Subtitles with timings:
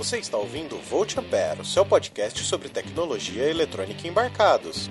[0.00, 4.88] Você está ouvindo Volt Ampere, seu podcast sobre tecnologia eletrônica em embarcados.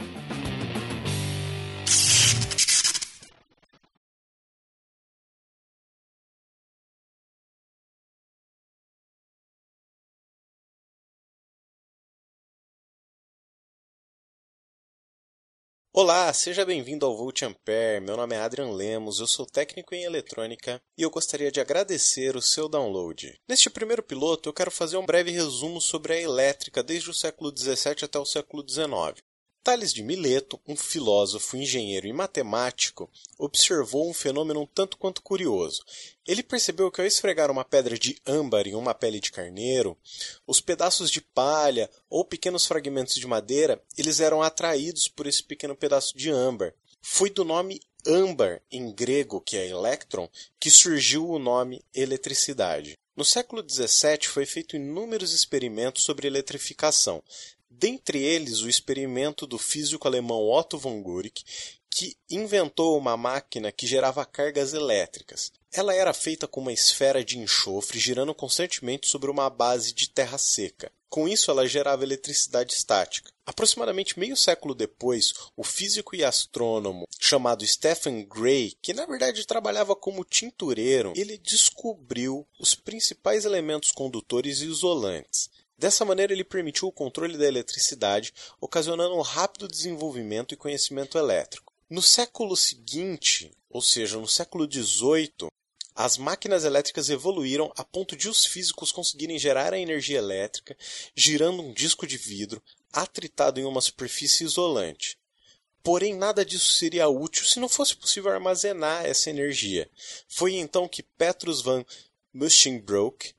[16.01, 17.99] Olá, seja bem-vindo ao Volt Ampere.
[17.99, 22.37] Meu nome é Adrian Lemos, eu sou técnico em eletrônica e eu gostaria de agradecer
[22.37, 23.37] o seu download.
[23.49, 27.53] Neste primeiro piloto, eu quero fazer um breve resumo sobre a elétrica desde o século
[27.53, 29.21] XVII até o século XIX.
[29.63, 35.83] Tales de Mileto, um filósofo, engenheiro e matemático, observou um fenômeno um tanto quanto curioso.
[36.25, 39.97] Ele percebeu que ao esfregar uma pedra de âmbar em uma pele de carneiro,
[40.47, 45.75] os pedaços de palha ou pequenos fragmentos de madeira, eles eram atraídos por esse pequeno
[45.75, 46.73] pedaço de âmbar.
[47.01, 50.29] Foi do nome âmbar em grego, que é elétron,
[50.59, 52.97] que surgiu o nome eletricidade.
[53.15, 57.21] No século XVII foi feito inúmeros experimentos sobre eletrificação,
[57.69, 61.43] dentre eles o experimento do físico alemão Otto von Guericke,
[61.89, 65.51] que inventou uma máquina que gerava cargas elétricas.
[65.71, 70.37] Ela era feita com uma esfera de enxofre girando constantemente sobre uma base de terra
[70.37, 70.91] seca.
[71.09, 73.31] Com isso, ela gerava eletricidade estática.
[73.43, 79.95] Aproximadamente meio século depois, o físico e astrônomo chamado Stephen Gray, que na verdade trabalhava
[79.95, 85.49] como tintureiro, ele descobriu os principais elementos condutores e isolantes.
[85.79, 91.73] Dessa maneira, ele permitiu o controle da eletricidade, ocasionando um rápido desenvolvimento e conhecimento elétrico.
[91.89, 95.47] No século seguinte, ou seja, no século XVIII,
[95.95, 100.75] as máquinas elétricas evoluíram a ponto de os físicos conseguirem gerar a energia elétrica
[101.15, 105.17] girando um disco de vidro atritado em uma superfície isolante.
[105.81, 109.89] Porém, nada disso seria útil se não fosse possível armazenar essa energia.
[110.27, 111.85] Foi então que Petrus van
[112.33, 113.33] Musschenbroek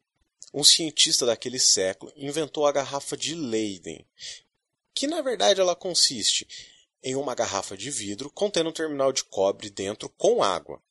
[0.52, 4.04] um cientista daquele século inventou a garrafa de Leyden,
[4.94, 6.46] que na verdade ela consiste
[7.02, 10.82] em uma garrafa de vidro contendo um terminal de cobre dentro com água.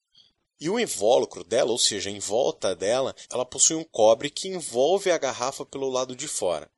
[0.60, 5.10] E o invólucro dela, ou seja, em volta dela, ela possui um cobre que envolve
[5.10, 6.70] a garrafa pelo lado de fora.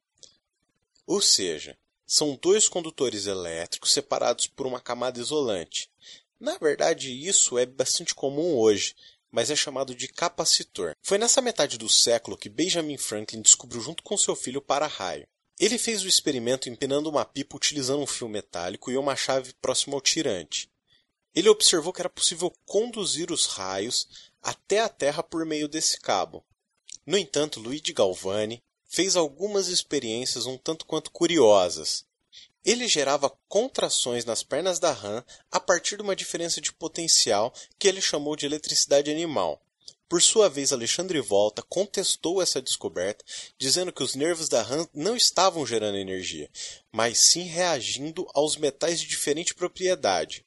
[1.07, 1.75] Ou seja,
[2.05, 5.89] são dois condutores elétricos separados por uma camada isolante.
[6.39, 8.95] Na verdade, isso é bastante comum hoje,
[9.31, 10.95] mas é chamado de capacitor.
[11.01, 15.25] Foi nessa metade do século que Benjamin Franklin descobriu junto com seu filho o para-raio.
[15.59, 19.95] Ele fez o experimento empinando uma pipa utilizando um fio metálico e uma chave próxima
[19.95, 20.69] ao tirante.
[21.33, 26.43] Ele observou que era possível conduzir os raios até a Terra por meio desse cabo.
[27.05, 32.05] No entanto, Luigi Galvani fez algumas experiências um tanto quanto curiosas.
[32.63, 37.87] Ele gerava contrações nas pernas da rã a partir de uma diferença de potencial que
[37.87, 39.61] ele chamou de eletricidade animal.
[40.11, 43.23] Por sua vez, Alexandre Volta contestou essa descoberta,
[43.57, 46.49] dizendo que os nervos da rã não estavam gerando energia,
[46.91, 50.45] mas sim reagindo aos metais de diferente propriedade.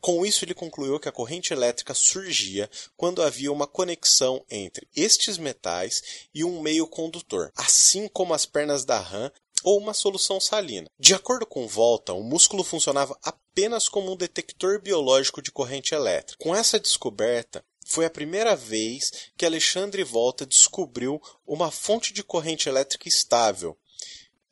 [0.00, 5.38] Com isso, ele concluiu que a corrente elétrica surgia quando havia uma conexão entre estes
[5.38, 9.32] metais e um meio condutor, assim como as pernas da rã
[9.64, 10.86] ou uma solução salina.
[10.98, 16.44] De acordo com Volta, o músculo funcionava apenas como um detector biológico de corrente elétrica.
[16.44, 22.68] Com essa descoberta, foi a primeira vez que Alexandre Volta descobriu uma fonte de corrente
[22.68, 23.76] elétrica estável.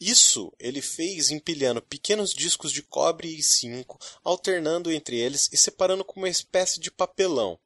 [0.00, 6.05] Isso ele fez empilhando pequenos discos de cobre e zinco, alternando entre eles e separando
[6.05, 7.59] com uma espécie de papelão.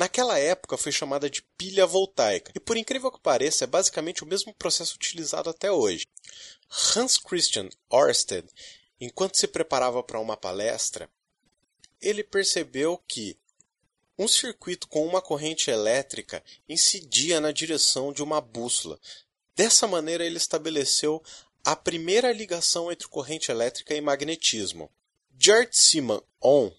[0.00, 4.26] Naquela época foi chamada de pilha voltaica, e por incrível que pareça, é basicamente o
[4.26, 6.06] mesmo processo utilizado até hoje.
[6.96, 8.48] Hans Christian Ørsted,
[8.98, 11.06] enquanto se preparava para uma palestra,
[12.00, 13.36] ele percebeu que
[14.18, 18.98] um circuito com uma corrente elétrica incidia na direção de uma bússola.
[19.54, 21.22] Dessa maneira, ele estabeleceu
[21.62, 24.90] a primeira ligação entre corrente elétrica e magnetismo.
[25.38, 26.72] Gert Simon On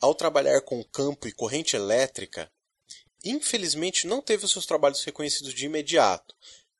[0.00, 2.50] ao trabalhar com campo e corrente elétrica,
[3.24, 6.34] infelizmente não teve os seus trabalhos reconhecidos de imediato.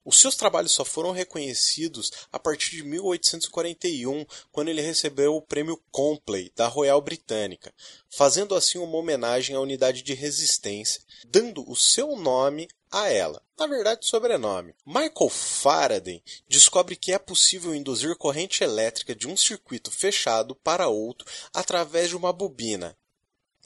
[0.05, 5.83] Os seus trabalhos só foram reconhecidos a partir de 1841, quando ele recebeu o prêmio
[5.91, 7.75] Compley da Royal Britânica,
[8.09, 13.43] fazendo assim uma homenagem à unidade de resistência, dando o seu nome a ela.
[13.59, 14.77] Na verdade, sobrenome.
[14.87, 21.27] Michael Faraday descobre que é possível induzir corrente elétrica de um circuito fechado para outro
[21.53, 22.97] através de uma bobina,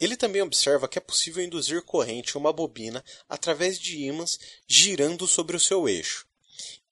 [0.01, 5.27] ele também observa que é possível induzir corrente em uma bobina através de ímãs girando
[5.27, 6.27] sobre o seu eixo.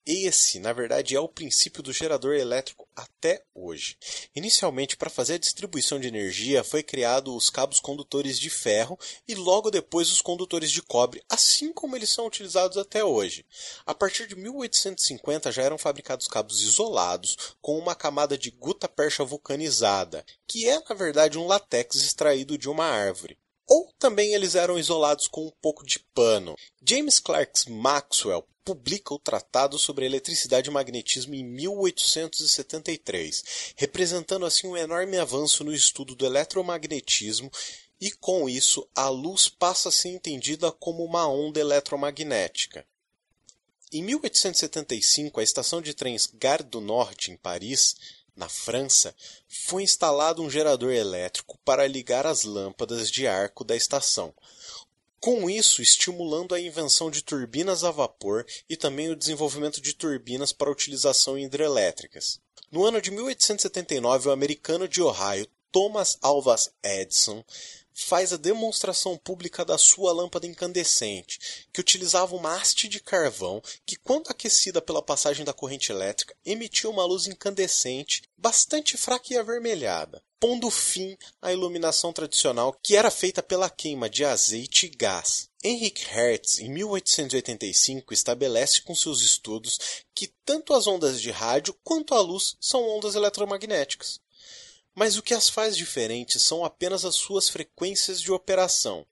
[0.05, 3.97] Esse, na verdade, é o princípio do gerador elétrico até hoje.
[4.35, 9.35] Inicialmente, para fazer a distribuição de energia, foi criado os cabos condutores de ferro e
[9.35, 13.47] logo depois os condutores de cobre, assim como eles são utilizados até hoje.
[13.87, 19.25] A partir de 1850 já eram fabricados cabos isolados com uma camada de guta percha
[19.25, 24.79] vulcanizada, que é na verdade um látex extraído de uma árvore ou também eles eram
[24.79, 26.57] isolados com um pouco de pano.
[26.83, 34.77] James Clerk Maxwell publica o Tratado sobre Eletricidade e Magnetismo em 1873, representando assim um
[34.77, 37.51] enorme avanço no estudo do eletromagnetismo
[38.01, 42.87] e com isso a luz passa a ser entendida como uma onda eletromagnética.
[43.91, 47.97] Em 1875, a estação de trens Gare do Norte, em Paris,
[48.39, 49.15] na França,
[49.49, 54.33] foi instalado um gerador elétrico para ligar as lâmpadas de arco da estação,
[55.19, 60.53] com isso estimulando a invenção de turbinas a vapor e também o desenvolvimento de turbinas
[60.53, 62.41] para utilização em hidrelétricas.
[62.71, 67.45] No ano de 1879, o americano de Ohio Thomas Alva Edison
[68.05, 73.97] faz a demonstração pública da sua lâmpada incandescente, que utilizava uma haste de carvão que,
[73.97, 80.23] quando aquecida pela passagem da corrente elétrica, emitia uma luz incandescente bastante fraca e avermelhada,
[80.39, 85.49] pondo fim à iluminação tradicional que era feita pela queima de azeite e gás.
[85.63, 89.77] Henrik Hertz, em 1885, estabelece com seus estudos
[90.15, 94.21] que tanto as ondas de rádio quanto a luz são ondas eletromagnéticas.
[94.99, 99.07] Mas o que as faz diferentes são apenas as suas frequências de operação.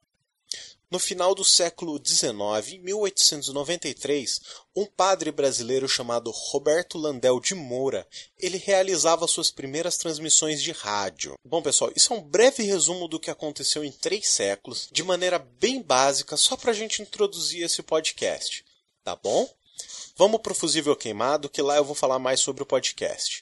[0.90, 4.40] No final do século XIX, em 1893,
[4.74, 8.04] um padre brasileiro chamado Roberto Landel de Moura,
[8.36, 11.34] ele realizava suas primeiras transmissões de rádio.
[11.44, 15.38] Bom, pessoal, isso é um breve resumo do que aconteceu em três séculos, de maneira
[15.38, 18.64] bem básica, só para a gente introduzir esse podcast,
[19.04, 19.48] tá bom?
[20.16, 23.35] Vamos para o Fusível Queimado, que lá eu vou falar mais sobre o podcast.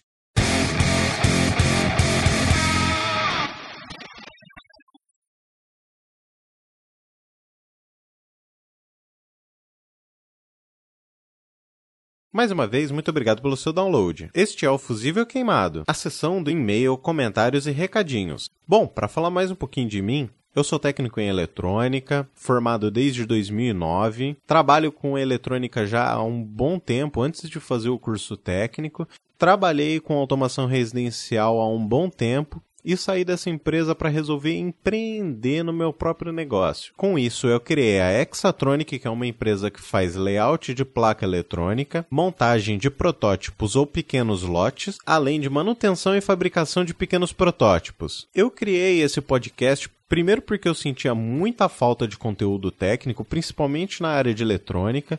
[12.34, 14.28] Mais uma vez, muito obrigado pelo seu download.
[14.34, 18.50] Este é o Fusível Queimado, a sessão do e-mail, comentários e recadinhos.
[18.66, 23.24] Bom, para falar mais um pouquinho de mim, eu sou técnico em eletrônica, formado desde
[23.24, 24.36] 2009.
[24.48, 29.06] Trabalho com eletrônica já há um bom tempo, antes de fazer o curso técnico.
[29.38, 35.62] Trabalhei com automação residencial há um bom tempo e saí dessa empresa para resolver empreender
[35.62, 36.92] no meu próprio negócio.
[36.96, 41.24] Com isso, eu criei a Exatronic, que é uma empresa que faz layout de placa
[41.24, 48.28] eletrônica, montagem de protótipos ou pequenos lotes, além de manutenção e fabricação de pequenos protótipos.
[48.34, 54.10] Eu criei esse podcast Primeiro porque eu sentia muita falta de conteúdo técnico, principalmente na
[54.10, 55.18] área de eletrônica,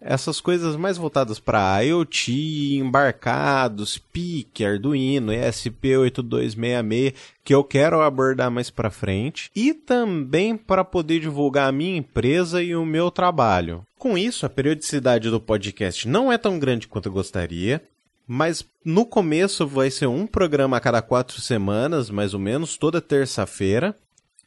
[0.00, 7.14] essas coisas mais voltadas para IoT, embarcados, PIC, Arduino, ESP8266,
[7.44, 12.62] que eu quero abordar mais para frente, e também para poder divulgar a minha empresa
[12.62, 13.84] e o meu trabalho.
[13.98, 17.82] Com isso, a periodicidade do podcast não é tão grande quanto eu gostaria,
[18.26, 23.00] mas no começo vai ser um programa a cada quatro semanas, mais ou menos, toda
[23.00, 23.96] terça-feira.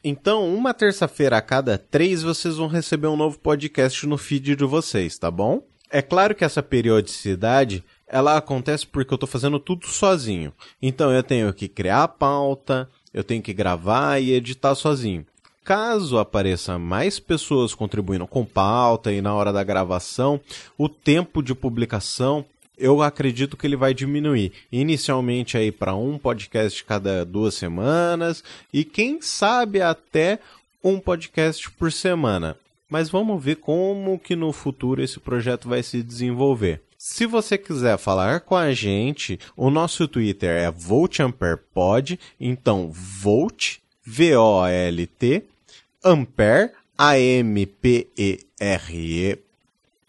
[0.04, 4.64] Então, uma terça-feira a cada três, vocês vão receber um novo podcast no feed de
[4.64, 5.62] vocês, tá bom?
[5.88, 10.52] É claro que essa periodicidade, ela acontece porque eu estou fazendo tudo sozinho.
[10.80, 15.24] Então, eu tenho que criar a pauta, eu tenho que gravar e editar sozinho.
[15.62, 20.40] Caso apareça mais pessoas contribuindo com pauta e na hora da gravação,
[20.76, 22.44] o tempo de publicação
[22.82, 24.52] eu acredito que ele vai diminuir.
[24.70, 30.40] Inicialmente aí para um podcast cada duas semanas e quem sabe até
[30.82, 32.56] um podcast por semana.
[32.90, 36.82] Mas vamos ver como que no futuro esse projeto vai se desenvolver.
[36.98, 45.44] Se você quiser falar com a gente, o nosso Twitter é VoltAmperePod, então Volt, V-O-L-T,
[46.04, 48.18] Ampere, A-M-P-E-R-E,